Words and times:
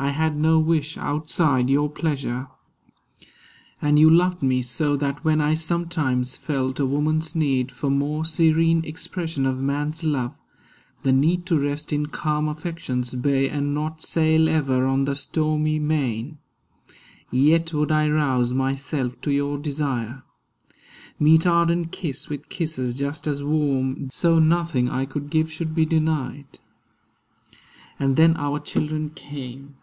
I 0.00 0.10
had 0.10 0.36
no 0.36 0.60
wish 0.60 0.96
Outside 0.96 1.68
your 1.68 1.90
pleasure; 1.90 2.46
and 3.82 3.98
you 3.98 4.08
loved 4.08 4.44
me 4.44 4.62
so 4.62 4.94
That 4.94 5.24
when 5.24 5.40
I 5.40 5.54
sometimes 5.54 6.36
felt 6.36 6.78
a 6.78 6.86
woman's 6.86 7.34
need 7.34 7.72
For 7.72 7.90
more 7.90 8.24
serene 8.24 8.84
expression 8.84 9.44
of 9.44 9.58
man's 9.58 10.04
love 10.04 10.34
(The 11.02 11.12
need 11.12 11.46
to 11.46 11.58
rest 11.58 11.92
in 11.92 12.06
calm 12.06 12.48
affection's 12.48 13.16
bay 13.16 13.48
And 13.50 13.74
not 13.74 14.00
sail 14.00 14.48
ever 14.48 14.86
on 14.86 15.04
the 15.04 15.16
stormy 15.16 15.80
main), 15.80 16.38
Yet 17.32 17.72
would 17.74 17.90
I 17.90 18.08
rouse 18.08 18.52
myself 18.52 19.20
to 19.22 19.32
your 19.32 19.58
desire; 19.58 20.22
Meet 21.18 21.44
ardent 21.44 21.90
kiss 21.90 22.28
with 22.28 22.48
kisses 22.48 22.96
just 22.96 23.26
as 23.26 23.42
warm; 23.42 24.10
So 24.12 24.38
nothing 24.38 24.88
I 24.88 25.06
could 25.06 25.28
give 25.28 25.50
should 25.50 25.74
be 25.74 25.84
denied. 25.84 26.60
And 27.98 28.14
then 28.14 28.36
our 28.36 28.60
children 28.60 29.10
came. 29.10 29.74